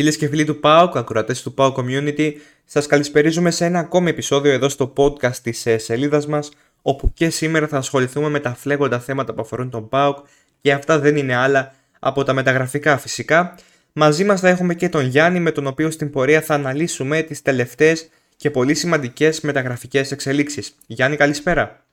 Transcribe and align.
Φίλες 0.00 0.16
και 0.16 0.28
φίλοι 0.28 0.44
του 0.44 0.60
PAOK, 0.62 0.90
ακροατές 0.94 1.42
του 1.42 1.54
PAOK 1.56 1.72
Community, 1.72 2.32
σας 2.64 2.86
καλησπερίζουμε 2.86 3.50
σε 3.50 3.64
ένα 3.64 3.78
ακόμη 3.78 4.10
επεισόδιο 4.10 4.52
εδώ 4.52 4.68
στο 4.68 4.92
podcast 4.96 5.36
της 5.36 5.66
ε, 5.66 5.78
σελίδας 5.78 6.26
μας, 6.26 6.50
όπου 6.82 7.12
και 7.14 7.30
σήμερα 7.30 7.66
θα 7.66 7.76
ασχοληθούμε 7.76 8.28
με 8.28 8.40
τα 8.40 8.54
φλέγοντα 8.54 8.98
θέματα 9.00 9.34
που 9.34 9.40
αφορούν 9.40 9.70
τον 9.70 9.88
PAOK 9.90 10.14
και 10.60 10.72
αυτά 10.72 10.98
δεν 10.98 11.16
είναι 11.16 11.34
άλλα 11.34 11.74
από 11.98 12.22
τα 12.22 12.32
μεταγραφικά 12.32 12.98
φυσικά. 12.98 13.54
Μαζί 13.92 14.24
μας 14.24 14.40
θα 14.40 14.48
έχουμε 14.48 14.74
και 14.74 14.88
τον 14.88 15.04
Γιάννη, 15.04 15.40
με 15.40 15.50
τον 15.50 15.66
οποίο 15.66 15.90
στην 15.90 16.10
πορεία 16.10 16.40
θα 16.40 16.54
αναλύσουμε 16.54 17.22
τις 17.22 17.42
τελευταίες 17.42 18.08
και 18.36 18.50
πολύ 18.50 18.74
σημαντικές 18.74 19.40
μεταγραφικές 19.40 20.12
εξελίξεις. 20.12 20.74
Γιάννη, 20.86 21.16
καλησπέρα. 21.16 21.84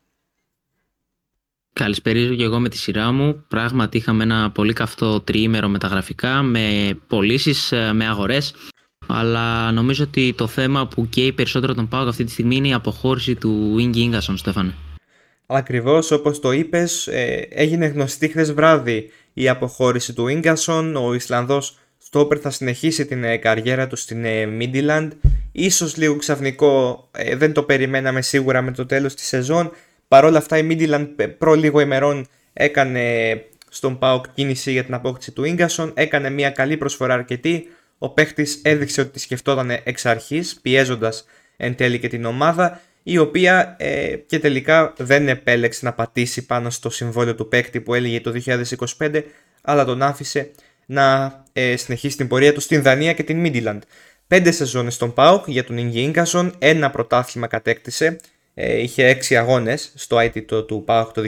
Καλησπέριζω 1.78 2.34
και 2.34 2.42
εγώ 2.42 2.58
με 2.58 2.68
τη 2.68 2.78
σειρά 2.78 3.12
μου. 3.12 3.44
Πράγματι 3.48 3.96
είχαμε 3.96 4.22
ένα 4.22 4.50
πολύ 4.50 4.72
καυτό 4.72 5.20
τριήμερο 5.20 5.68
μεταγραφικά 5.68 6.42
με 6.42 6.96
πωλήσεις, 7.06 7.72
ε, 7.72 7.92
με 7.92 8.06
αγορές. 8.06 8.54
Αλλά 9.06 9.72
νομίζω 9.72 10.04
ότι 10.04 10.34
το 10.36 10.46
θέμα 10.46 10.86
που 10.86 11.08
καίει 11.08 11.32
περισσότερο 11.32 11.74
τον 11.74 11.88
Πάοκ 11.88 12.08
αυτή 12.08 12.24
τη 12.24 12.30
στιγμή 12.30 12.56
είναι 12.56 12.68
η 12.68 12.72
αποχώρηση 12.72 13.34
του 13.34 13.76
Ίγκη 13.78 14.00
Ίγκασον, 14.00 14.36
Στέφανε. 14.36 14.74
Ακριβώς 15.46 16.10
όπως 16.10 16.40
το 16.40 16.52
είπες, 16.52 17.06
ε, 17.06 17.48
έγινε 17.50 17.86
γνωστή 17.86 18.28
χθες 18.28 18.52
βράδυ 18.52 19.10
η 19.32 19.48
αποχώρηση 19.48 20.12
του 20.12 20.28
Ίγκασον. 20.28 20.96
Ο 20.96 21.14
Ισλανδός 21.14 21.78
Στόπερ 21.98 22.38
θα 22.42 22.50
συνεχίσει 22.50 23.06
την 23.06 23.24
ε, 23.24 23.36
καριέρα 23.36 23.86
του 23.86 23.96
στην 23.96 24.26
Μίντιλαντ. 24.48 25.12
Ίσως 25.52 25.96
λίγο 25.96 26.16
ξαφνικό, 26.16 27.08
δεν 27.36 27.52
το 27.52 27.62
περιμέναμε 27.62 28.22
σίγουρα 28.22 28.62
με 28.62 28.70
το 28.70 28.86
τέλος 28.86 29.14
της 29.14 29.26
σεζόν. 29.26 29.70
Παρ' 30.08 30.24
όλα 30.24 30.38
αυτά 30.38 30.58
η 30.58 30.66
Midland 30.70 31.08
προ 31.38 31.54
λίγο 31.54 31.80
ημερών 31.80 32.26
έκανε 32.52 33.34
στον 33.68 33.98
ΠΑΟΚ 33.98 34.24
κίνηση 34.34 34.72
για 34.72 34.84
την 34.84 34.94
απόκτηση 34.94 35.32
του 35.32 35.44
Ίγκασον, 35.44 35.92
έκανε 35.94 36.30
μια 36.30 36.50
καλή 36.50 36.76
προσφορά 36.76 37.14
αρκετή. 37.14 37.68
Ο 37.98 38.08
παίχτης 38.08 38.60
έδειξε 38.64 39.00
ότι 39.00 39.10
τη 39.10 39.18
σκεφτόταν 39.18 39.70
εξ 39.84 40.06
αρχής, 40.06 40.58
πιέζοντας 40.62 41.24
εν 41.56 41.74
τέλει 41.74 41.98
και 41.98 42.08
την 42.08 42.24
ομάδα, 42.24 42.80
η 43.02 43.18
οποία 43.18 43.76
ε, 43.78 44.16
και 44.26 44.38
τελικά 44.38 44.92
δεν 44.96 45.28
επέλεξε 45.28 45.84
να 45.84 45.92
πατήσει 45.92 46.46
πάνω 46.46 46.70
στο 46.70 46.90
συμβόλαιο 46.90 47.34
του 47.34 47.48
παίκτη 47.48 47.80
που 47.80 47.94
έλεγε 47.94 48.20
το 48.20 48.32
2025, 48.98 49.22
αλλά 49.62 49.84
τον 49.84 50.02
άφησε 50.02 50.50
να 50.86 51.38
ε, 51.52 51.76
συνεχίσει 51.76 52.16
την 52.16 52.28
πορεία 52.28 52.52
του 52.52 52.60
στην 52.60 52.82
Δανία 52.82 53.12
και 53.12 53.22
την 53.22 53.44
Midland. 53.46 53.78
Πέντε 54.26 54.50
σεζόνες 54.50 54.94
στον 54.94 55.12
ΠΑΟΚ 55.12 55.48
για 55.48 55.64
τον 55.64 55.78
Ίγκη 55.78 56.00
Ίγκασον, 56.00 56.54
ένα 56.58 56.90
πρωτάθλημα 56.90 57.46
κατέκτησε, 57.46 58.06
ε, 58.06 58.16
είχε 58.58 59.18
6 59.28 59.34
αγώνες 59.34 59.92
στο 59.94 60.16
IT 60.16 60.44
το, 60.46 60.62
του 60.62 60.82
ΠΑΟΚ 60.84 61.12
το 61.12 61.22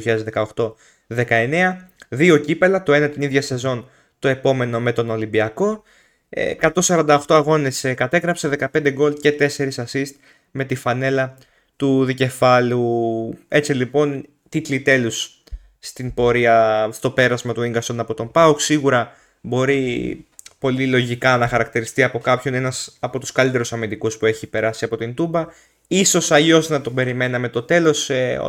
2018-19, 1.17 1.77
δύο 2.09 2.37
κύπελα, 2.37 2.83
το 2.83 2.93
ένα 2.93 3.09
την 3.09 3.23
ίδια 3.23 3.43
σεζόν, 3.43 3.89
το 4.19 4.29
επόμενο 4.29 4.81
με 4.81 4.93
τον 4.93 5.11
Ολυμπιακό, 5.11 5.83
148 6.61 7.21
ε, 7.29 7.35
αγώνες 7.35 7.85
ε, 7.85 7.95
κατέγραψε, 7.95 8.69
15 8.73 8.93
γκολ 8.93 9.15
και 9.15 9.37
4 9.57 9.69
assist 9.75 10.13
με 10.51 10.65
τη 10.65 10.75
φανέλα 10.75 11.37
του 11.77 12.05
δικεφάλου. 12.05 13.39
Έτσι 13.49 13.73
λοιπόν, 13.73 14.27
τίτλοι 14.49 14.81
τέλους 14.81 15.43
στην 15.79 16.15
πορεία, 16.15 16.89
στο 16.93 17.11
πέρασμα 17.11 17.53
του 17.53 17.63
Ίγκασον 17.63 18.01
από 18.01 18.15
τον 18.15 18.31
ΠΑΟΚ. 18.31 18.61
Σίγουρα 18.61 19.13
μπορεί 19.41 20.25
πολύ 20.59 20.87
λογικά 20.87 21.37
να 21.37 21.49
χαρακτηριστεί 21.49 22.03
από 22.03 22.19
κάποιον 22.19 22.55
ένας 22.55 22.97
από 23.01 23.19
τους 23.19 23.33
καλύτερους 23.33 23.73
αμυντικούς 23.73 24.17
που 24.17 24.27
έχει 24.27 24.47
περάσει 24.47 24.85
από 24.85 24.97
την 24.97 25.15
Τούμπα 25.15 25.47
Ίσως 25.93 26.31
αλλιώς 26.31 26.69
να 26.69 26.81
τον 26.81 26.95
περιμέναμε 26.95 27.49
το 27.49 27.63
τέλος, 27.63 28.11
ε, 28.11 28.41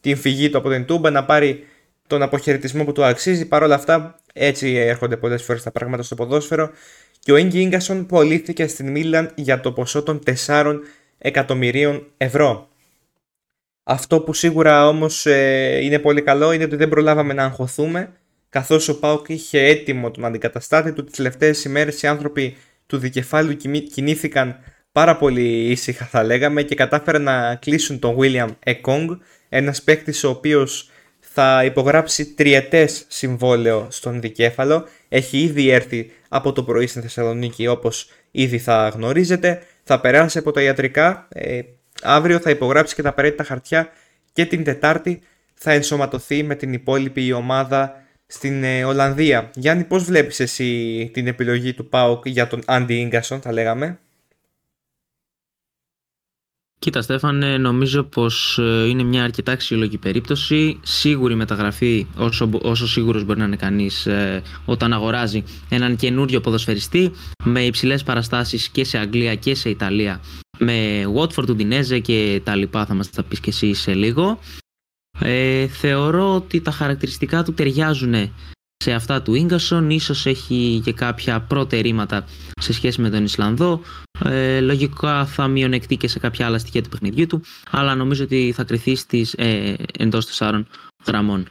την 0.00 0.16
φυγή 0.16 0.50
του 0.50 0.58
από 0.58 0.70
την 0.70 0.84
Τούμπα, 0.84 1.10
να 1.10 1.24
πάρει 1.24 1.64
τον 2.06 2.22
αποχαιρετισμό 2.22 2.84
που 2.84 2.92
του 2.92 3.04
αξίζει. 3.04 3.48
Παρ' 3.48 3.62
όλα 3.62 3.74
αυτά, 3.74 4.20
έτσι 4.32 4.74
έρχονται 4.74 5.16
πολλές 5.16 5.42
φορές 5.42 5.62
τα 5.62 5.70
πράγματα 5.70 6.02
στο 6.02 6.14
ποδόσφαιρο. 6.14 6.70
Και 7.18 7.32
ο 7.32 7.36
Ίγκη 7.36 7.66
γκασον 7.66 8.06
πωλήθηκε 8.06 8.66
στην 8.66 8.90
Μίλαν 8.90 9.32
για 9.34 9.60
το 9.60 9.72
ποσό 9.72 10.02
των 10.02 10.20
4 10.46 10.80
εκατομμυρίων 11.18 12.06
ευρώ. 12.16 12.68
Αυτό 13.82 14.20
που 14.20 14.32
σίγουρα 14.32 14.88
όμως 14.88 15.26
ε, 15.26 15.78
είναι 15.82 15.98
πολύ 15.98 16.22
καλό 16.22 16.52
είναι 16.52 16.64
ότι 16.64 16.76
δεν 16.76 16.88
προλάβαμε 16.88 17.32
να 17.32 17.44
αγχωθούμε, 17.44 18.12
καθώς 18.48 18.88
ο 18.88 18.98
Πάουκ 18.98 19.28
είχε 19.28 19.60
έτοιμο 19.60 20.10
τον 20.10 20.24
αντικαταστάτη 20.24 20.92
του. 20.92 21.04
Τις 21.04 21.16
τελευταίες 21.16 21.64
ημέρες 21.64 22.02
οι 22.02 22.06
άνθρωποι 22.06 22.56
του 22.86 22.98
δικεφάλου 22.98 23.56
κινήθηκαν 23.92 24.58
πάρα 24.92 25.16
πολύ 25.16 25.70
ήσυχα 25.70 26.04
θα 26.04 26.24
λέγαμε 26.24 26.62
και 26.62 26.74
κατάφεραν 26.74 27.22
να 27.22 27.54
κλείσουν 27.54 27.98
τον 27.98 28.16
William 28.18 28.48
Ekong, 28.66 29.06
ένας 29.48 29.82
παίκτης 29.82 30.24
ο 30.24 30.28
οποίος 30.28 30.90
θα 31.20 31.64
υπογράψει 31.64 32.26
τριετές 32.34 33.04
συμβόλαιο 33.08 33.86
στον 33.90 34.20
δικέφαλο. 34.20 34.88
Έχει 35.08 35.38
ήδη 35.38 35.68
έρθει 35.68 36.10
από 36.28 36.52
το 36.52 36.62
πρωί 36.62 36.86
στην 36.86 37.02
Θεσσαλονίκη 37.02 37.66
όπως 37.66 38.10
ήδη 38.30 38.58
θα 38.58 38.88
γνωρίζετε. 38.88 39.62
Θα 39.82 40.00
περάσει 40.00 40.38
από 40.38 40.50
τα 40.50 40.62
ιατρικά. 40.62 41.28
Ε, 41.28 41.60
αύριο 42.02 42.38
θα 42.38 42.50
υπογράψει 42.50 42.94
και 42.94 43.02
τα 43.02 43.08
απαραίτητα 43.08 43.44
χαρτιά 43.44 43.88
και 44.32 44.46
την 44.46 44.64
Τετάρτη 44.64 45.20
θα 45.54 45.72
ενσωματωθεί 45.72 46.42
με 46.42 46.54
την 46.54 46.72
υπόλοιπη 46.72 47.32
ομάδα 47.32 48.02
στην 48.26 48.64
ε, 48.64 48.84
Ολλανδία. 48.84 49.50
Γιάννη, 49.54 49.84
πώς 49.84 50.04
βλέπεις 50.04 50.40
εσύ 50.40 51.10
την 51.12 51.26
επιλογή 51.26 51.74
του 51.74 51.88
ΠΑΟΚ 51.88 52.28
για 52.28 52.46
τον 52.46 52.62
Άντι 52.66 52.94
Ίγκασον, 52.94 53.40
θα 53.40 53.52
λέγαμε; 53.52 53.98
Κοίτα 56.82 57.02
Στέφανε, 57.02 57.58
νομίζω 57.58 58.02
πως 58.02 58.58
ε, 58.58 58.88
είναι 58.88 59.02
μια 59.02 59.22
αρκετά 59.22 59.52
αξιολογική 59.52 59.98
περίπτωση. 59.98 60.78
Σίγουρη 60.82 61.34
μεταγραφή, 61.34 62.06
όσο, 62.16 62.50
όσο 62.62 62.88
σίγουρος 62.88 63.24
μπορεί 63.24 63.38
να 63.38 63.44
είναι 63.44 63.56
κανείς 63.56 64.06
ε, 64.06 64.42
όταν 64.64 64.92
αγοράζει 64.92 65.44
έναν 65.68 65.96
καινούριο 65.96 66.40
ποδοσφαιριστή 66.40 67.10
με 67.44 67.64
υψηλές 67.64 68.02
παραστάσεις 68.02 68.68
και 68.68 68.84
σε 68.84 68.98
Αγγλία 68.98 69.34
και 69.34 69.54
σε 69.54 69.70
Ιταλία 69.70 70.20
με 70.58 71.04
Watford, 71.16 71.48
Udinese 71.48 72.00
και 72.02 72.40
τα 72.44 72.56
λοιπά 72.56 72.86
θα 72.86 72.94
μας 72.94 73.10
τα 73.10 73.22
πεις 73.22 73.40
και 73.40 73.50
εσύ 73.50 73.74
σε 73.74 73.94
λίγο. 73.94 74.38
Ε, 75.20 75.66
θεωρώ 75.66 76.34
ότι 76.34 76.60
τα 76.60 76.70
χαρακτηριστικά 76.70 77.42
του 77.42 77.54
ταιριάζουν 77.54 78.14
σε 78.76 78.92
αυτά 78.92 79.22
του 79.22 79.34
Ίγκασον, 79.34 79.90
ίσως 79.90 80.26
έχει 80.26 80.80
και 80.84 80.92
κάποια 80.92 81.40
προτερήματα 81.40 82.24
σε 82.60 82.72
σχέση 82.72 83.00
με 83.00 83.10
τον 83.10 83.24
Ισλανδό. 83.24 83.80
Ε, 84.24 84.60
λογικά 84.60 85.26
θα 85.26 85.48
μειονεκτεί 85.48 85.96
και 85.96 86.08
σε 86.08 86.18
κάποια 86.18 86.46
άλλα 86.46 86.58
στοιχεία 86.58 86.82
του 86.82 86.88
παιχνιδιού 86.88 87.26
του, 87.26 87.42
αλλά 87.70 87.94
νομίζω 87.94 88.24
ότι 88.24 88.52
θα 88.56 88.64
κρυθεί 88.64 88.96
στις 88.96 89.32
ε, 89.32 89.76
εντός 89.98 90.26
τεσσάρων 90.26 90.68
γραμμών. 91.06 91.48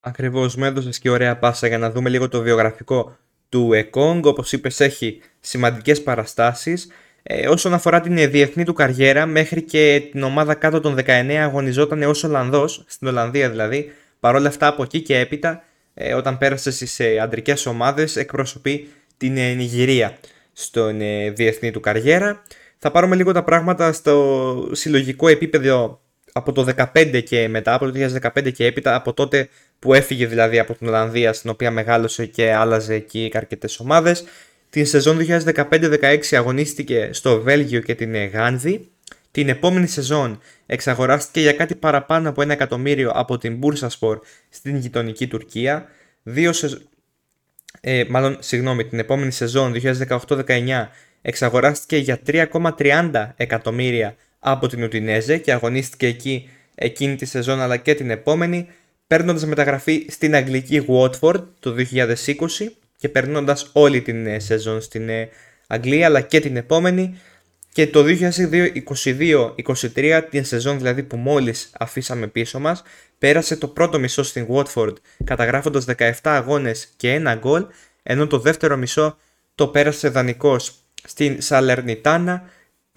Ακριβώς, 0.00 0.56
μου 0.56 0.64
έδωσες 0.64 0.98
και 0.98 1.10
ωραία 1.10 1.36
πάσα 1.38 1.66
για 1.66 1.78
να 1.78 1.90
δούμε 1.90 2.08
λίγο 2.08 2.28
το 2.28 2.40
βιογραφικό 2.40 3.16
του 3.48 3.72
Εκόνγκ. 3.72 4.26
Όπως 4.26 4.52
είπες 4.52 4.80
έχει 4.80 5.20
σημαντικές 5.40 6.02
παραστάσεις. 6.02 6.88
Ε, 7.22 7.48
όσον 7.48 7.74
αφορά 7.74 8.00
την 8.00 8.30
διεθνή 8.30 8.64
του 8.64 8.72
καριέρα, 8.72 9.26
μέχρι 9.26 9.62
και 9.62 10.08
την 10.10 10.22
ομάδα 10.22 10.54
κάτω 10.54 10.80
των 10.80 10.94
19 10.94 11.08
αγωνιζόταν 11.42 12.02
ως 12.02 12.24
Ολλανδός, 12.24 12.84
στην 12.86 13.08
Ολλανδία 13.08 13.50
δηλαδή. 13.50 13.92
Παρ' 14.20 14.34
όλα 14.34 14.48
αυτά 14.48 14.66
από 14.66 14.82
εκεί 14.82 15.00
και 15.00 15.18
έπειτα 15.18 15.62
ε, 15.94 16.14
όταν 16.14 16.38
πέρασε 16.38 16.70
στις 16.70 17.00
ε, 17.00 17.18
αντρικές 17.18 17.66
ομάδες 17.66 18.16
εκπροσωπεί 18.16 18.88
την 19.16 19.36
ε, 19.36 19.52
Νιγηρία 19.52 20.18
στον 20.54 21.00
ε, 21.00 21.30
διεθνή 21.30 21.70
του 21.70 21.80
καριέρα. 21.80 22.42
Θα 22.78 22.90
πάρουμε 22.90 23.16
λίγο 23.16 23.32
τα 23.32 23.44
πράγματα 23.44 23.92
στο 23.92 24.68
συλλογικό 24.72 25.28
επίπεδο 25.28 26.00
από 26.32 26.52
το 26.52 26.66
2015 26.94 27.22
και 27.24 27.48
μετά, 27.48 27.74
από 27.74 27.90
το 27.90 27.92
2015 28.34 28.52
και 28.52 28.66
έπειτα, 28.66 28.94
από 28.94 29.12
τότε 29.12 29.48
που 29.78 29.94
έφυγε 29.94 30.26
δηλαδή 30.26 30.58
από 30.58 30.74
την 30.74 30.86
Ολλανδία 30.86 31.32
στην 31.32 31.50
οποία 31.50 31.70
μεγάλωσε 31.70 32.26
και 32.26 32.52
άλλαζε 32.52 32.94
εκεί 32.94 33.30
αρκετές 33.34 33.80
ομάδες. 33.80 34.24
Την 34.70 34.86
σεζόν 34.86 35.18
2015-16 35.20 36.18
αγωνίστηκε 36.30 37.08
στο 37.12 37.40
Βέλγιο 37.40 37.80
και 37.80 37.94
την 37.94 38.26
Γάνδη. 38.26 38.88
Την 39.30 39.48
επόμενη 39.48 39.86
σεζόν 39.86 40.40
εξαγοράστηκε 40.66 41.40
για 41.40 41.52
κάτι 41.52 41.74
παραπάνω 41.74 42.28
από 42.28 42.42
ένα 42.42 42.52
εκατομμύριο 42.52 43.10
από 43.10 43.38
την 43.38 43.58
Bursaspor 43.62 44.18
στην 44.48 44.76
γειτονική 44.76 45.26
Τουρκία. 45.26 45.86
Δύο 46.22 46.52
ε, 47.80 48.04
μάλλον, 48.08 48.36
συγγνώμη, 48.40 48.84
την 48.84 48.98
επόμενη 48.98 49.30
σεζόν 49.30 49.74
2018-19 50.08 50.88
εξαγοράστηκε 51.22 51.96
για 51.96 52.18
3,30 52.26 53.30
εκατομμύρια 53.36 54.16
από 54.38 54.66
την 54.66 54.82
Ουτινέζε 54.82 55.38
και 55.38 55.52
αγωνίστηκε 55.52 56.06
εκεί 56.06 56.48
εκείνη 56.74 57.16
τη 57.16 57.24
σεζόν 57.24 57.60
αλλά 57.60 57.76
και 57.76 57.94
την 57.94 58.10
επόμενη 58.10 58.68
παίρνοντας 59.06 59.46
μεταγραφή 59.46 60.06
στην 60.10 60.34
αγγλική 60.34 60.86
Watford 60.88 61.42
το 61.60 61.74
2020 61.92 62.14
και 62.96 63.08
περνώντας 63.08 63.70
όλη 63.72 64.00
την 64.00 64.26
ε, 64.26 64.38
σεζόν 64.38 64.80
στην 64.80 65.08
ε, 65.08 65.28
Αγγλία 65.66 66.06
αλλά 66.06 66.20
και 66.20 66.40
την 66.40 66.56
επόμενη 66.56 67.18
και 67.74 67.86
το 67.86 68.04
2022-23, 69.94 70.22
την 70.30 70.44
σεζόν 70.44 70.78
δηλαδή 70.78 71.02
που 71.02 71.16
μόλις 71.16 71.70
αφήσαμε 71.78 72.26
πίσω 72.26 72.58
μας, 72.58 72.82
πέρασε 73.18 73.56
το 73.56 73.68
πρώτο 73.68 73.98
μισό 73.98 74.22
στην 74.22 74.46
Watford 74.50 74.92
καταγράφοντας 75.24 75.84
17 75.98 76.12
αγώνες 76.22 76.88
και 76.96 77.12
ένα 77.12 77.34
γκολ, 77.34 77.66
ενώ 78.02 78.26
το 78.26 78.38
δεύτερο 78.38 78.76
μισό 78.76 79.16
το 79.54 79.66
πέρασε 79.68 80.08
δανεικός 80.08 80.74
στην 81.04 81.40
Σαλερνιτάνα 81.40 82.42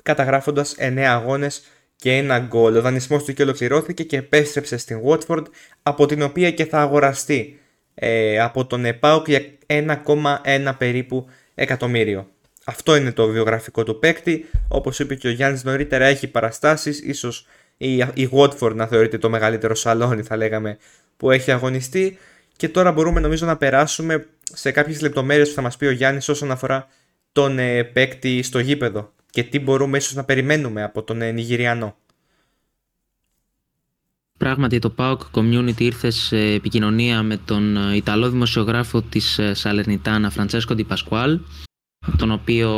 καταγράφοντας 0.03 0.75
9 0.79 0.99
αγώνες 0.99 1.63
και 1.95 2.17
ένα 2.17 2.39
γκολ. 2.39 2.75
Ο 2.75 2.81
δανεισμός 2.81 3.23
του 3.23 3.33
και 3.33 3.43
ολοκληρώθηκε 3.43 4.03
και 4.03 4.17
επέστρεψε 4.17 4.77
στην 4.77 5.01
Watford 5.05 5.43
από 5.83 6.05
την 6.05 6.21
οποία 6.21 6.51
και 6.51 6.65
θα 6.65 6.81
αγοραστεί 6.81 7.59
ε, 7.93 8.39
από 8.39 8.65
τον 8.65 8.85
ΕΠΑΟΚ 8.85 9.27
για 9.27 9.41
1,1 9.65 10.73
περίπου 10.77 11.29
εκατομμύριο. 11.55 12.27
Αυτό 12.69 12.95
είναι 12.95 13.11
το 13.11 13.27
βιογραφικό 13.27 13.83
του 13.83 13.99
παίκτη. 13.99 14.45
Όπως 14.67 14.99
είπε 14.99 15.15
και 15.15 15.27
ο 15.27 15.31
Γιάννης 15.31 15.63
νωρίτερα, 15.63 16.05
έχει 16.05 16.27
παραστάσεις. 16.27 17.01
ίσως 17.01 17.45
η, 17.77 17.95
η 17.95 18.29
Watford 18.31 18.75
να 18.75 18.87
θεωρείται 18.87 19.17
το 19.17 19.29
μεγαλύτερο 19.29 19.75
σαλόνι, 19.75 20.21
θα 20.21 20.37
λέγαμε, 20.37 20.77
που 21.17 21.31
έχει 21.31 21.51
αγωνιστεί. 21.51 22.17
Και 22.55 22.69
τώρα 22.69 22.91
μπορούμε 22.91 23.19
νομίζω 23.19 23.45
να 23.45 23.57
περάσουμε 23.57 24.25
σε 24.43 24.71
κάποιες 24.71 25.01
λεπτομέρειες 25.01 25.49
που 25.49 25.53
θα 25.53 25.61
μας 25.61 25.77
πει 25.77 25.85
ο 25.85 25.91
Γιάννης 25.91 26.29
όσον 26.29 26.51
αφορά 26.51 26.87
τον 27.31 27.59
ε, 27.59 27.83
παίκτη 27.83 28.41
στο 28.43 28.59
γήπεδο 28.59 29.13
και 29.29 29.43
τι 29.43 29.59
μπορούμε 29.59 29.97
ίσως 29.97 30.13
να 30.13 30.23
περιμένουμε 30.23 30.83
από 30.83 31.03
τον 31.03 31.21
ε, 31.21 31.31
Νιγηριανό. 31.31 31.95
Πράγματι 34.37 34.79
το 34.79 34.93
PAOK 34.97 35.17
Community 35.33 35.79
ήρθε 35.81 36.09
σε 36.09 36.37
επικοινωνία 36.37 37.23
με 37.23 37.37
τον 37.37 37.77
ε, 37.77 37.95
Ιταλό 37.95 38.29
δημοσιογράφο 38.29 39.01
της 39.01 39.39
Σαλερνιτάνα 39.51 40.29
Φραντσέσκο 40.29 40.73
Ντι 40.73 40.83
Πασκουάλ 40.83 41.39
τον 42.17 42.31
οποίο 42.31 42.71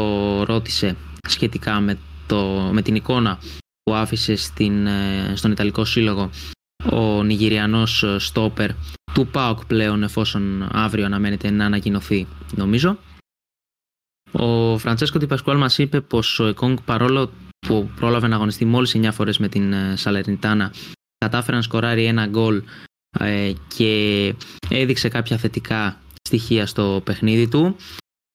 ρώτησε 0.44 0.96
σχετικά 1.28 1.80
με, 1.80 1.98
το, 2.28 2.70
με 2.72 2.82
την 2.82 2.96
εικόνα 2.96 3.40
που 3.84 3.94
άφησε 3.94 4.36
στην, 4.36 4.88
ε, 4.88 5.34
στον 5.36 5.52
Ιταλικό 5.52 5.86
Σύλλογο 5.86 6.30
ο 6.92 7.24
Νιγηριανός 7.24 8.06
στόπερ 8.18 8.70
του 9.14 9.28
ΠΑΟΚ 9.28 9.66
πλέον 9.66 10.04
εφόσον 10.04 10.70
αύριο 10.72 11.06
αναμένεται 11.06 11.50
να 11.50 11.66
ανακοινωθεί 11.66 12.28
νομίζω. 12.56 12.98
Ο 14.32 14.78
Φραντσέσκο 14.78 15.20
Τιπασκουάλ 15.20 15.58
μας 15.58 15.78
είπε 15.78 16.02
πως 16.02 16.40
ο 16.40 16.46
Εκόνγκ 16.46 16.78
παρόλο 16.86 17.32
που 17.68 17.90
πρόλαβε 17.96 18.28
να 18.28 18.36
αγωνιστεί 18.36 18.66
μόλις 18.66 18.96
9 18.98 19.10
φορές 19.12 19.38
με 19.38 19.48
την 19.48 19.74
ε, 19.74 19.96
Σαλερνιτάνα 19.96 20.74
κατάφερε 21.18 21.56
να 21.58 21.64
σκοράρει 21.64 22.06
ένα 22.06 22.26
γκολ 22.26 22.64
ε, 23.20 23.54
και 23.76 24.36
έδειξε 24.70 25.10
κάποια 25.10 25.38
θετικά 25.38 26.02
στοιχεία 26.22 26.66
στο 26.66 27.02
παιχνίδι 27.04 27.48
του. 27.48 27.76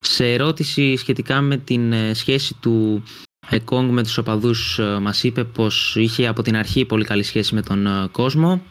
Σε 0.06 0.32
ερώτηση 0.32 0.96
σχετικά 0.96 1.40
με 1.40 1.56
την 1.56 1.92
ε, 1.92 2.14
σχέση 2.14 2.54
του 2.54 3.02
Εκόνγκ 3.48 3.90
με 3.90 4.02
τους 4.02 4.18
οπαδούς 4.18 4.78
ε, 4.78 4.98
μας 4.98 5.24
είπε 5.24 5.44
πως 5.44 5.96
είχε 5.96 6.26
από 6.26 6.42
την 6.42 6.56
αρχή 6.56 6.84
πολύ 6.84 7.04
καλή 7.04 7.22
σχέση 7.22 7.54
με 7.54 7.62
τον 7.62 7.86
ε, 7.86 8.08
κόσμο. 8.12 8.62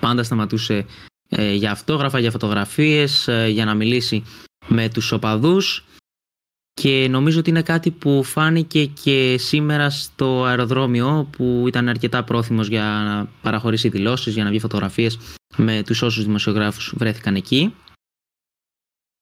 Πάντα 0.00 0.22
σταματούσε 0.22 0.86
για 1.54 1.70
αυτό, 1.70 1.96
γράφα 1.96 2.18
για 2.18 2.30
φωτογραφίες, 2.30 3.28
για 3.48 3.64
να 3.64 3.74
μιλήσει 3.74 4.24
με 4.66 4.88
τους 4.88 5.12
οπαδούς 5.12 5.84
και 6.74 7.06
νομίζω 7.10 7.38
ότι 7.38 7.50
είναι 7.50 7.62
κάτι 7.62 7.90
που 7.90 8.22
φάνηκε 8.22 8.84
και 8.84 9.36
σήμερα 9.38 9.90
στο 9.90 10.44
αεροδρόμιο 10.44 11.28
που 11.30 11.64
ήταν 11.66 11.88
αρκετά 11.88 12.24
πρόθυμος 12.24 12.68
για 12.68 12.82
να 12.82 13.28
παραχωρήσει 13.42 13.88
δηλώσεις, 13.88 14.34
για 14.34 14.44
να 14.44 14.50
βγει 14.50 14.58
φωτογραφίες 14.58 15.18
με 15.56 15.82
τους 15.86 16.02
όσους 16.02 16.24
δημοσιογράφους 16.24 16.94
βρέθηκαν 16.96 17.34
εκεί. 17.34 17.74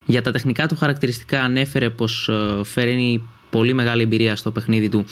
Για 0.07 0.23
τα 0.23 0.33
τεχνικά 0.33 0.69
του 0.69 0.77
χαρακτηριστικά 0.77 1.43
ανέφερε 1.43 1.91
πως 1.91 2.29
ε, 2.29 2.65
φέρνει 2.65 3.29
πολύ 3.51 3.73
μεγάλη 3.73 4.03
εμπειρία 4.03 4.37
στο 4.37 4.51
παιχνίδι 4.51 4.89
του. 4.89 5.05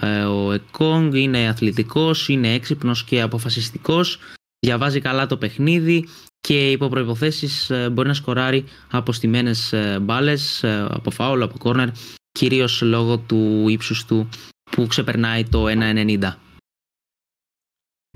Ε, 0.00 0.22
ο 0.22 0.52
Εκόνγκ 0.52 1.14
είναι 1.14 1.48
αθλητικός, 1.48 2.28
είναι 2.28 2.54
έξυπνος 2.54 3.04
και 3.04 3.20
αποφασιστικός, 3.20 4.18
διαβάζει 4.58 5.00
καλά 5.00 5.26
το 5.26 5.36
παιχνίδι 5.36 6.08
και 6.40 6.70
υπό 6.70 6.88
προϋποθέσεις 6.88 7.70
ε, 7.70 7.90
μπορεί 7.90 8.08
να 8.08 8.14
σκοράρει 8.14 8.64
από 8.90 9.12
στιμένες 9.12 9.74
μπάλες, 10.00 10.64
από 10.88 11.10
φάουλ, 11.10 11.42
από 11.42 11.58
κόρνερ, 11.58 11.88
κυρίως 12.32 12.82
λόγω 12.82 13.18
του 13.18 13.66
ύψους 13.68 14.04
του 14.04 14.28
που 14.70 14.86
ξεπερνάει 14.86 15.44
το 15.44 15.64
1,90. 15.68 16.34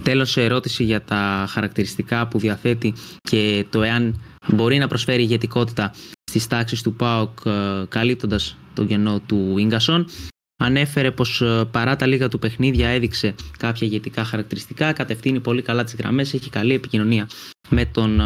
Τέλος, 0.02 0.36
ερώτηση 0.36 0.84
για 0.84 1.02
τα 1.02 1.46
χαρακτηριστικά 1.48 2.28
που 2.28 2.38
διαθέτει 2.38 2.94
και 3.20 3.66
το 3.70 3.82
εάν 3.82 4.20
μπορεί 4.48 4.78
να 4.78 4.88
προσφέρει 4.88 5.22
ηγετικότητα 5.22 5.94
στις 6.24 6.46
τάξεις 6.46 6.82
του 6.82 6.94
ΠΑΟΚ 6.94 7.38
ε, 7.44 7.50
καλύπτοντας 7.88 8.56
τον 8.74 8.86
κενό 8.86 9.20
του 9.26 9.58
Ίγκασον. 9.58 10.08
Ανέφερε 10.56 11.10
πως 11.10 11.40
ε, 11.40 11.64
παρά 11.70 11.96
τα 11.96 12.06
λίγα 12.06 12.28
του 12.28 12.38
παιχνίδια 12.38 12.88
έδειξε 12.88 13.34
κάποια 13.58 13.86
ηγετικά 13.86 14.24
χαρακτηριστικά, 14.24 14.92
κατευθύνει 14.92 15.40
πολύ 15.40 15.62
καλά 15.62 15.84
τις 15.84 15.94
γραμμές, 15.94 16.34
έχει 16.34 16.50
καλή 16.50 16.74
επικοινωνία 16.74 17.28
με 17.68 17.84
τον 17.84 18.20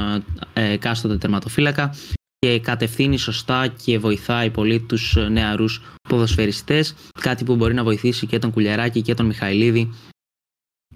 ε, 0.53 0.77
κάστοτε 0.77 1.17
τερματοφύλακα 1.17 1.95
και 2.39 2.61
κατευθύνει 2.61 3.19
σωστά 3.19 3.67
και 3.85 3.99
βοηθάει 3.99 4.51
πολύ 4.51 4.81
τους 4.81 5.17
νεαρούς 5.31 5.83
ποδοσφαιριστές, 6.09 6.95
κάτι 7.21 7.45
που 7.45 7.57
μπορεί 7.57 7.75
να 7.75 7.85
βοηθήσει 7.85 8.27
και 8.27 8.39
τον 8.39 8.51
Κουλιαράκη 8.51 9.03
και 9.03 9.15
τον 9.15 9.27
Μιχαηλίδη 9.27 9.91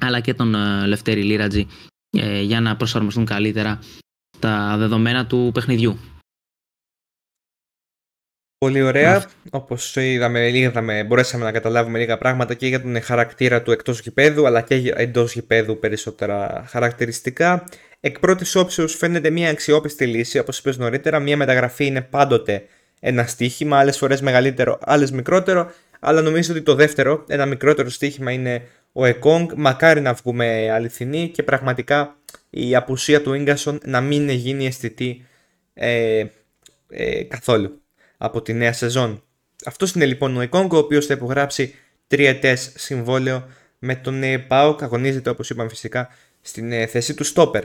αλλά 0.00 0.20
και 0.20 0.34
τον 0.34 0.54
Λευτέρη 0.86 1.22
Λίρατζη 1.22 1.66
για 2.42 2.60
να 2.60 2.76
προσαρμοστούν 2.76 3.24
καλύτερα 3.24 3.78
τα 4.38 4.76
δεδομένα 4.78 5.26
του 5.26 5.50
παιχνιδιού. 5.54 5.98
Πολύ 8.58 8.82
ωραία. 8.82 9.18
Ναι. 9.18 9.24
Όπως 9.50 9.96
είδαμε, 9.96 10.48
είδαμε, 10.48 11.04
μπορέσαμε 11.04 11.44
να 11.44 11.52
καταλάβουμε 11.52 11.98
λίγα 11.98 12.18
πράγματα 12.18 12.54
και 12.54 12.66
για 12.66 12.82
τον 12.82 13.02
χαρακτήρα 13.02 13.62
του 13.62 13.70
εκτός 13.70 14.00
γηπέδου, 14.00 14.46
αλλά 14.46 14.60
και 14.60 14.92
εντός 14.96 15.34
γηπέδου 15.34 15.78
περισσότερα 15.78 16.64
χαρακτηριστικά. 16.68 17.68
Εκ 18.00 18.18
πρώτης 18.18 18.54
όψεως 18.54 18.96
φαίνεται 18.96 19.30
μια 19.30 19.50
αξιόπιστη 19.50 20.06
λύση. 20.06 20.38
Όπως 20.38 20.58
είπες 20.58 20.78
νωρίτερα, 20.78 21.18
μια 21.18 21.36
μεταγραφή 21.36 21.86
είναι 21.86 22.02
πάντοτε 22.02 22.66
ένα 23.00 23.26
στοίχημα, 23.26 23.78
άλλες 23.78 23.98
φορές 23.98 24.20
μεγαλύτερο, 24.20 24.78
άλλες 24.82 25.10
μικρότερο. 25.10 25.72
Αλλά 26.00 26.22
νομίζω 26.22 26.52
ότι 26.52 26.62
το 26.62 26.74
δεύτερο, 26.74 27.24
ένα 27.28 27.46
μικρότερο 27.46 27.88
στοίχημα 27.88 28.32
είναι 28.32 28.68
ο 28.92 29.04
Εκόνγκ. 29.04 29.50
Μακάρι 29.56 30.00
να 30.00 30.12
βγούμε 30.12 30.70
αληθινοί 30.70 31.28
και 31.28 31.42
πραγματικά 31.42 32.16
η 32.50 32.76
απουσία 32.76 33.22
του 33.22 33.34
γκασον 33.36 33.80
να 33.84 34.00
μην 34.00 34.28
γίνει 34.28 34.66
αισθητή 34.66 35.26
ε, 35.74 36.24
ε, 36.88 37.22
καθόλου 37.22 37.80
από 38.16 38.42
τη 38.42 38.52
νέα 38.52 38.72
σεζόν. 38.72 39.22
Αυτός 39.64 39.92
είναι 39.92 40.06
λοιπόν 40.06 40.36
ο 40.36 40.40
Εκόνγκο, 40.40 40.76
ο 40.76 40.80
οποίος 40.80 41.06
θα 41.06 41.14
υπογράψει 41.14 41.74
τριετές 42.06 42.72
συμβόλαιο 42.76 43.48
με 43.78 43.94
τον 43.94 44.22
ε, 44.22 44.38
Πάοκ. 44.38 44.82
Αγωνίζεται 44.82 45.30
όπως 45.30 45.50
είπαμε 45.50 45.68
φυσικά 45.68 46.08
στην 46.40 46.72
ε, 46.72 46.86
θέση 46.86 47.14
του 47.14 47.24
Στόπερ. 47.24 47.64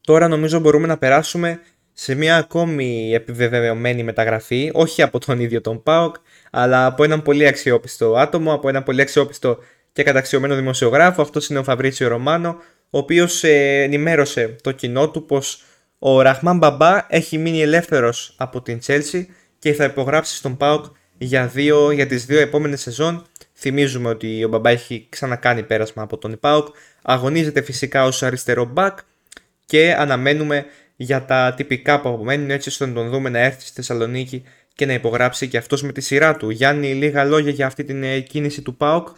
Τώρα 0.00 0.28
νομίζω 0.28 0.58
μπορούμε 0.58 0.86
να 0.86 0.98
περάσουμε 0.98 1.60
σε 1.92 2.14
μια 2.14 2.36
ακόμη 2.36 3.12
επιβεβαιωμένη 3.14 4.02
μεταγραφή, 4.02 4.70
όχι 4.74 5.02
από 5.02 5.18
τον 5.18 5.40
ίδιο 5.40 5.60
τον 5.60 5.82
Πάοκ, 5.82 6.16
αλλά 6.50 6.86
από 6.86 7.04
έναν 7.04 7.22
πολύ 7.22 7.46
αξιόπιστο 7.46 8.14
άτομο, 8.16 8.52
από 8.52 8.68
έναν 8.68 8.82
πολύ 8.82 9.00
αξιόπιστο 9.00 9.58
και 9.94 10.02
καταξιωμένο 10.02 10.54
δημοσιογράφο. 10.54 11.22
Αυτός 11.22 11.48
είναι 11.48 11.58
ο 11.58 11.62
Φαβρίτσιο 11.62 12.08
Ρωμάνο, 12.08 12.56
ο 12.90 12.98
οποίος 12.98 13.44
ε, 13.44 13.82
ενημέρωσε 13.82 14.56
το 14.62 14.72
κοινό 14.72 15.10
του 15.10 15.26
πως 15.26 15.62
ο 15.98 16.20
Ραχμάν 16.20 16.58
Μπαμπά 16.58 17.06
έχει 17.08 17.38
μείνει 17.38 17.62
ελεύθερος 17.62 18.34
από 18.38 18.62
την 18.62 18.78
Chelsea 18.86 19.24
και 19.58 19.72
θα 19.72 19.84
υπογράψει 19.84 20.36
στον 20.36 20.56
ΠΑΟΚ 20.56 20.84
για, 21.18 21.46
δύο, 21.46 21.90
για 21.90 22.06
τις 22.06 22.24
δύο 22.24 22.40
επόμενες 22.40 22.80
σεζόν. 22.80 23.26
Θυμίζουμε 23.54 24.08
ότι 24.08 24.44
ο 24.44 24.48
Μπαμπά 24.48 24.70
έχει 24.70 25.06
ξανακάνει 25.08 25.62
πέρασμα 25.62 26.02
από 26.02 26.18
τον 26.18 26.38
ΠΑΟΚ. 26.40 26.74
Αγωνίζεται 27.02 27.62
φυσικά 27.62 28.04
ως 28.04 28.22
αριστερό 28.22 28.64
μπακ 28.64 28.98
και 29.66 29.94
αναμένουμε 29.98 30.64
για 30.96 31.24
τα 31.24 31.54
τυπικά 31.56 32.00
που 32.00 32.08
απομένουν 32.08 32.50
έτσι 32.50 32.68
ώστε 32.68 32.86
να 32.86 32.92
τον 32.92 33.10
δούμε 33.10 33.28
να 33.28 33.38
έρθει 33.38 33.60
στη 33.60 33.72
Θεσσαλονίκη 33.74 34.42
και 34.74 34.86
να 34.86 34.92
υπογράψει 34.92 35.48
και 35.48 35.56
αυτός 35.56 35.82
με 35.82 35.92
τη 35.92 36.00
σειρά 36.00 36.36
του. 36.36 36.50
Γιάννη, 36.50 36.94
λίγα 36.94 37.24
λόγια 37.24 37.50
για 37.50 37.66
αυτή 37.66 37.84
την 37.84 38.02
ε, 38.02 38.20
κίνηση 38.20 38.62
του 38.62 38.76
ΠΑΟΚ. 38.76 39.08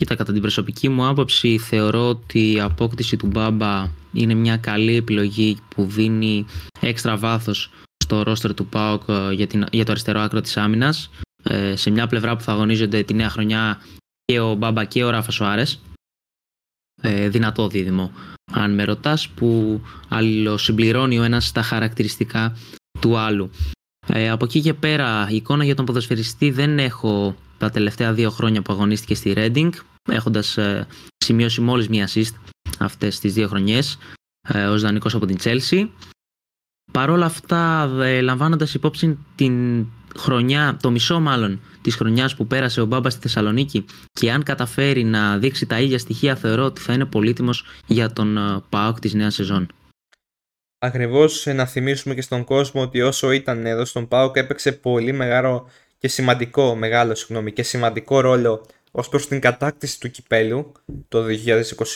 Κοίτα, 0.00 0.14
κατά 0.14 0.32
την 0.32 0.40
προσωπική 0.40 0.88
μου 0.88 1.06
άποψη 1.06 1.58
θεωρώ 1.58 2.08
ότι 2.08 2.52
η 2.52 2.60
απόκτηση 2.60 3.16
του 3.16 3.26
Μπάμπα 3.26 3.88
είναι 4.12 4.34
μια 4.34 4.56
καλή 4.56 4.96
επιλογή 4.96 5.56
που 5.68 5.84
δίνει 5.84 6.46
έξτρα 6.80 7.16
βάθος 7.16 7.70
στο 8.04 8.22
ρόστερ 8.22 8.54
του 8.54 8.66
ΠΑΟΚ 8.66 9.02
ε, 9.08 9.32
για, 9.32 9.46
την, 9.46 9.66
για 9.72 9.84
το 9.84 9.90
αριστερό 9.90 10.20
άκρο 10.20 10.40
της 10.40 10.56
άμυνας. 10.56 11.10
Ε, 11.42 11.76
σε 11.76 11.90
μια 11.90 12.06
πλευρά 12.06 12.36
που 12.36 12.42
θα 12.42 12.52
αγωνίζονται 12.52 13.02
τη 13.02 13.14
νέα 13.14 13.28
χρονιά 13.28 13.80
και 14.24 14.40
ο 14.40 14.54
Μπάμπα 14.54 14.84
και 14.84 15.04
ο 15.04 15.10
Ράφα 15.10 15.30
Σοάρες 15.30 15.80
ε, 17.02 17.28
δυνατό 17.28 17.68
δίδυμο 17.68 18.12
αν 18.52 18.74
με 18.74 18.84
ρωτάς 18.84 19.28
που 19.28 19.80
αλληλοσυμπληρώνει 20.08 21.18
ο 21.18 21.22
ένας 21.22 21.52
τα 21.52 21.62
χαρακτηριστικά 21.62 22.56
του 23.00 23.16
άλλου. 23.16 23.50
Ε, 24.06 24.30
από 24.30 24.44
εκεί 24.44 24.60
και 24.60 24.74
πέρα 24.74 25.28
η 25.30 25.36
εικόνα 25.36 25.64
για 25.64 25.74
τον 25.74 25.84
ποδοσφαιριστή 25.84 26.50
δεν 26.50 26.78
έχω 26.78 27.36
τα 27.58 27.70
τελευταία 27.70 28.12
δύο 28.12 28.30
χρόνια 28.30 28.62
που 28.62 28.72
αγωνίστηκε 28.72 29.14
στη 29.14 29.32
Reading 29.36 29.70
έχοντας 30.08 30.56
ε, 30.56 30.86
σημειώσει 31.16 31.60
μόλις 31.60 31.88
μία 31.88 32.08
assist 32.08 32.34
αυτές 32.78 33.18
τις 33.18 33.32
δύο 33.32 33.48
χρονιές 33.48 33.98
ε, 34.48 34.64
ως 34.64 34.82
δανεικός 34.82 35.14
από 35.14 35.26
την 35.26 35.36
Chelsea. 35.42 35.88
Παρ' 36.92 37.10
όλα 37.10 37.26
αυτά, 37.26 37.90
ε, 38.00 38.20
λαμβάνοντας 38.20 38.74
υπόψη 38.74 39.18
την 39.34 39.86
χρονιά, 40.18 40.76
το 40.82 40.90
μισό 40.90 41.20
μάλλον 41.20 41.60
της 41.82 41.94
χρονιάς 41.94 42.36
που 42.36 42.46
πέρασε 42.46 42.80
ο 42.80 42.84
Μπάμπας 42.84 43.12
στη 43.12 43.22
Θεσσαλονίκη 43.22 43.84
και 44.12 44.32
αν 44.32 44.42
καταφέρει 44.42 45.04
να 45.04 45.38
δείξει 45.38 45.66
τα 45.66 45.80
ίδια 45.80 45.98
στοιχεία 45.98 46.36
θεωρώ 46.36 46.64
ότι 46.64 46.80
θα 46.80 46.92
είναι 46.92 47.04
πολύτιμος 47.04 47.64
για 47.86 48.12
τον 48.12 48.36
ε, 48.36 48.62
ΠΑΟΚ 48.68 48.98
της 48.98 49.14
νέας 49.14 49.34
σεζόν. 49.34 49.68
Ακριβώς 50.78 51.46
να 51.46 51.66
θυμίσουμε 51.66 52.14
και 52.14 52.22
στον 52.22 52.44
κόσμο 52.44 52.82
ότι 52.82 53.00
όσο 53.00 53.30
ήταν 53.30 53.66
εδώ 53.66 53.84
στον 53.84 54.08
ΠΑΟΚ 54.08 54.36
έπαιξε 54.36 54.72
πολύ 54.72 55.12
μεγάλο 55.12 55.70
και 55.98 56.08
σημαντικό, 56.08 56.74
μεγάλο 56.74 57.14
συγγνώμη, 57.14 57.52
και 57.52 57.62
σημαντικό 57.62 58.20
ρόλο 58.20 58.66
ως 58.90 59.08
προς 59.08 59.28
την 59.28 59.40
κατάκτηση 59.40 60.00
του 60.00 60.10
κυπέλου 60.10 60.72
το 61.08 61.24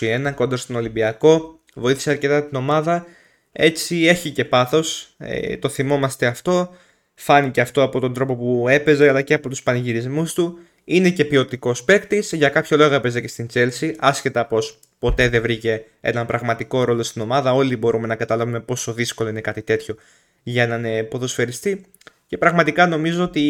2021 0.00 0.32
κόντρα 0.34 0.56
στον 0.56 0.76
Ολυμπιακό. 0.76 1.60
Βοήθησε 1.74 2.10
αρκετά 2.10 2.44
την 2.44 2.56
ομάδα. 2.56 3.06
Έτσι 3.52 4.06
έχει 4.06 4.30
και 4.30 4.44
πάθος, 4.44 5.14
ε, 5.18 5.56
το 5.56 5.68
θυμόμαστε 5.68 6.26
αυτό. 6.26 6.74
Φάνηκε 7.14 7.60
αυτό 7.60 7.82
από 7.82 8.00
τον 8.00 8.14
τρόπο 8.14 8.36
που 8.36 8.68
έπαιζε 8.68 9.08
αλλά 9.08 9.22
και 9.22 9.34
από 9.34 9.48
τους 9.48 9.62
πανηγυρισμούς 9.62 10.32
του. 10.34 10.58
Είναι 10.84 11.10
και 11.10 11.24
ποιοτικός 11.24 11.84
παίκτης. 11.84 12.32
Για 12.32 12.48
κάποιο 12.48 12.76
λόγο 12.76 12.94
έπαιζε 12.94 13.20
και 13.20 13.28
στην 13.28 13.46
Chelsea, 13.54 13.92
άσχετα 13.98 14.46
πως 14.46 14.78
ποτέ 14.98 15.28
δεν 15.28 15.42
βρήκε 15.42 15.84
έναν 16.00 16.26
πραγματικό 16.26 16.84
ρόλο 16.84 17.02
στην 17.02 17.22
ομάδα. 17.22 17.52
Όλοι 17.54 17.76
μπορούμε 17.76 18.06
να 18.06 18.16
καταλάβουμε 18.16 18.60
πόσο 18.60 18.92
δύσκολο 18.92 19.28
είναι 19.28 19.40
κάτι 19.40 19.62
τέτοιο 19.62 19.96
για 20.42 20.62
έναν 20.62 21.08
ποδοσφαιριστή. 21.08 21.84
Και 22.26 22.38
πραγματικά 22.38 22.86
νομίζω 22.86 23.22
ότι 23.22 23.42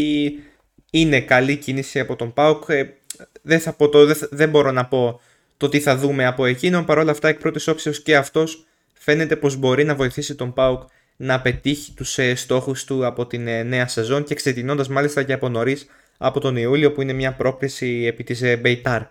είναι 0.99 1.21
καλή 1.21 1.57
κίνηση 1.57 2.01
από 2.01 2.17
τον 2.17 2.33
Πάουκ. 2.33 2.65
Ε, 2.69 2.85
δεν, 3.43 3.61
θα 3.61 3.73
πω 3.73 3.89
το, 3.89 4.15
δεν, 4.31 4.49
μπορώ 4.49 4.71
να 4.71 4.87
πω 4.87 5.21
το 5.57 5.69
τι 5.69 5.81
θα 5.81 5.97
δούμε 5.97 6.27
από 6.27 6.45
εκείνον. 6.45 6.85
Παρ' 6.85 6.99
όλα 6.99 7.11
αυτά, 7.11 7.29
εκ 7.29 7.39
πρώτης 7.39 7.69
όψεως 7.69 8.03
και 8.03 8.17
αυτός 8.17 8.67
φαίνεται 8.93 9.37
πως 9.37 9.57
μπορεί 9.57 9.85
να 9.85 9.95
βοηθήσει 9.95 10.35
τον 10.35 10.53
Πάουκ 10.53 10.83
να 11.17 11.41
πετύχει 11.41 11.93
τους 11.93 12.19
ε, 12.19 12.35
στόχους 12.35 12.85
του 12.85 13.07
από 13.07 13.27
την 13.27 13.47
ε, 13.47 13.63
νέα 13.63 13.89
σεζόν 13.89 14.25
και 14.25 14.35
ξεκινώντας 14.35 14.89
μάλιστα 14.89 15.23
και 15.23 15.33
από 15.33 15.49
νωρίς 15.49 15.87
από 16.17 16.41
τον 16.41 16.57
Ιούλιο 16.57 16.93
που 16.93 17.03
είναι 17.03 17.13
μια 17.13 17.33
πρόκληση 17.33 18.05
επί 18.07 18.25
της 18.25 18.43
Μπεϊτάρ. 18.61 19.03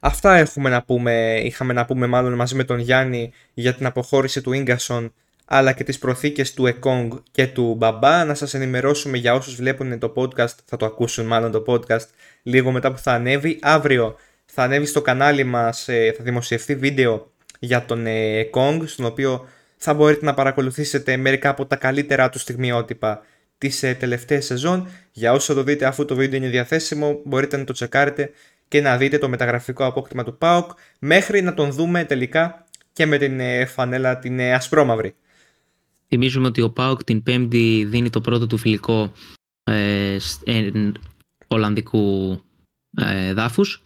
Αυτά 0.00 0.36
έχουμε 0.36 0.70
να 0.70 0.82
πούμε, 0.82 1.40
είχαμε 1.44 1.72
να 1.72 1.84
πούμε 1.84 2.06
μάλλον 2.06 2.34
μαζί 2.34 2.54
με 2.54 2.64
τον 2.64 2.78
Γιάννη 2.78 3.32
για 3.54 3.74
την 3.74 3.86
αποχώρηση 3.86 4.40
του 4.40 4.52
Ίγκασον 4.52 5.12
αλλά 5.48 5.72
και 5.72 5.84
τις 5.84 5.98
προθήκες 5.98 6.54
του 6.54 6.66
Εκόνγκ 6.66 7.12
και 7.30 7.46
του 7.46 7.74
Μπαμπά. 7.78 8.24
Να 8.24 8.34
σας 8.34 8.54
ενημερώσουμε 8.54 9.16
για 9.16 9.34
όσους 9.34 9.54
βλέπουν 9.54 9.98
το 9.98 10.12
podcast, 10.16 10.54
θα 10.64 10.76
το 10.76 10.86
ακούσουν 10.86 11.26
μάλλον 11.26 11.50
το 11.50 11.64
podcast 11.66 12.06
λίγο 12.42 12.70
μετά 12.70 12.92
που 12.92 12.98
θα 12.98 13.12
ανέβει. 13.12 13.58
Αύριο 13.62 14.16
θα 14.44 14.62
ανέβει 14.62 14.86
στο 14.86 15.02
κανάλι 15.02 15.44
μας, 15.44 15.88
ε, 15.88 16.14
θα 16.16 16.22
δημοσιευθεί 16.22 16.74
βίντεο 16.74 17.32
για 17.58 17.84
τον 17.84 18.06
Εκόνγκ, 18.06 18.86
στον 18.86 19.04
οποίο 19.04 19.48
θα 19.76 19.94
μπορείτε 19.94 20.24
να 20.24 20.34
παρακολουθήσετε 20.34 21.16
μερικά 21.16 21.48
από 21.48 21.66
τα 21.66 21.76
καλύτερα 21.76 22.28
του 22.28 22.38
στιγμιότυπα 22.38 23.22
τις 23.58 23.82
ε, 23.82 23.94
τελευταίες 23.94 24.44
σεζόν. 24.44 24.88
Για 25.12 25.32
όσους 25.32 25.44
θα 25.44 25.54
το 25.54 25.62
δείτε 25.62 25.84
αφού 25.84 26.04
το 26.04 26.14
βίντεο 26.14 26.38
είναι 26.38 26.48
διαθέσιμο 26.48 27.20
μπορείτε 27.24 27.56
να 27.56 27.64
το 27.64 27.72
τσεκάρετε 27.72 28.30
και 28.68 28.80
να 28.80 28.96
δείτε 28.96 29.18
το 29.18 29.28
μεταγραφικό 29.28 29.84
απόκτημα 29.84 30.24
του 30.24 30.38
ΠΑΟΚ 30.38 30.70
μέχρι 30.98 31.42
να 31.42 31.54
τον 31.54 31.70
δούμε 31.72 32.04
τελικά 32.04 32.64
και 32.92 33.06
με 33.06 33.18
την 33.18 33.40
ε, 33.40 33.64
φανέλα 33.64 34.18
την 34.18 34.40
ασπρόμαυρη. 34.40 35.14
Θυμίζουμε 36.08 36.46
ότι 36.46 36.60
ο 36.60 36.70
Πάουκ 36.70 37.04
την 37.04 37.22
Πέμπτη 37.22 37.84
δίνει 37.84 38.10
το 38.10 38.20
πρώτο 38.20 38.46
του 38.46 38.56
φιλικό 38.56 39.12
ε, 39.64 40.16
ε, 40.44 40.70
Ολλανδικού 41.46 42.38
ε, 42.96 43.32
δάφους 43.32 43.82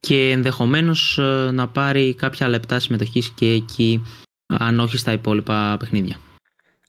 και 0.00 0.30
ενδεχομένως 0.30 1.18
ε, 1.18 1.50
να 1.52 1.68
πάρει 1.68 2.14
κάποια 2.14 2.48
λεπτά 2.48 2.80
συμμετοχής 2.80 3.30
και 3.30 3.50
εκεί 3.50 4.02
αν 4.46 4.80
όχι 4.80 4.96
στα 4.96 5.12
υπόλοιπα 5.12 5.76
παιχνίδια. 5.78 6.16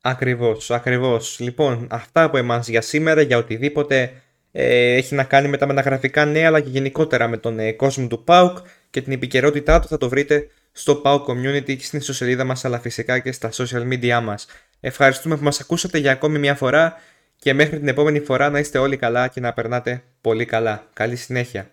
Ακριβώς, 0.01 0.72
ακριβώς. 0.72 1.39
Λοιπόν, 1.39 1.88
αυτά 1.89 2.24
από 2.24 2.38
εμάς 2.38 2.67
για 2.67 2.82
σήμερα, 2.82 3.22
για 3.22 3.38
οτιδήποτε 3.38 4.22
ε, 4.51 4.94
έχει 4.94 5.15
να 5.15 5.24
κάνει 5.24 5.48
με 5.48 5.58
τα 5.58 5.65
μεταγραφικά 5.65 6.25
νέα 6.25 6.48
αλλά 6.48 6.60
και 6.60 6.70
γενικότερα 6.70 7.27
με 7.27 7.38
τον 7.38 7.60
ε, 7.60 7.72
κόσμο 7.72 8.08
του 8.08 8.24
ΠΑΟΚ 8.24 8.58
και 8.89 9.01
την 9.01 9.13
επικαιρότητά 9.13 9.79
του 9.79 9.88
θα 9.88 9.98
το 9.98 10.10
βρείτε 10.10 10.50
στο 10.72 11.01
PAOK 11.05 11.22
Community 11.25 11.75
και 11.77 11.84
στην 11.84 12.00
ιστοσελίδα 12.00 12.44
μας 12.44 12.65
αλλά 12.65 12.79
φυσικά 12.79 13.20
και 13.20 13.32
στα 13.32 13.50
social 13.51 13.94
media 13.94 14.22
μας. 14.24 14.48
Ευχαριστούμε 14.88 15.38
που 15.38 15.44
μας 15.44 15.60
ακούσατε 15.60 15.98
για 15.98 16.12
ακόμη 16.12 16.39
μια 16.39 16.56
φορά 16.56 17.01
και 17.38 17.54
μέχρι 17.54 17.80
την 17.80 17.88
επόμενη 17.88 18.20
φορά 18.20 18.50
να 18.50 18.60
είστε 18.60 18.77
όλοι 18.77 18.98
καλά 18.98 19.27
και 19.27 19.39
να 19.39 19.54
περνάτε 19.54 20.04
πολύ 20.22 20.46
καλά. 20.46 20.88
Καλή 20.94 21.15
συνέχεια. 21.15 21.72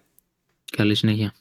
Καλή 0.76 0.94
συνέχεια. 0.94 1.34